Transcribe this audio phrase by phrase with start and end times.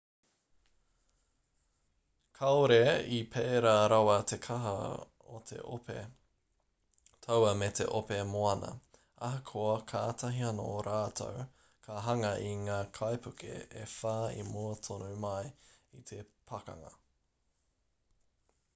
[2.37, 2.77] kāore
[3.17, 4.71] i pēra rawa te kaha
[5.39, 5.97] o te ope
[7.27, 8.71] taua me te ope moana
[9.29, 11.45] ahakoa kātahi anō rātou
[11.89, 13.53] ka hanga i ngā kaipuke
[13.83, 16.23] e whā i mua tonu mai i te
[16.53, 16.91] pakanga